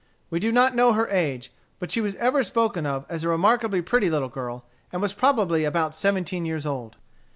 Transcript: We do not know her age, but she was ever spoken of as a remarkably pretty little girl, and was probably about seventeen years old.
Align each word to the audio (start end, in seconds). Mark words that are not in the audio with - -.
We 0.31 0.39
do 0.39 0.51
not 0.51 0.73
know 0.73 0.93
her 0.93 1.07
age, 1.09 1.53
but 1.77 1.91
she 1.91 2.01
was 2.01 2.15
ever 2.15 2.41
spoken 2.41 2.87
of 2.87 3.05
as 3.07 3.23
a 3.23 3.29
remarkably 3.29 3.83
pretty 3.83 4.09
little 4.09 4.29
girl, 4.29 4.65
and 4.91 4.99
was 4.99 5.13
probably 5.13 5.63
about 5.63 5.93
seventeen 5.93 6.43
years 6.43 6.65
old. 6.65 6.95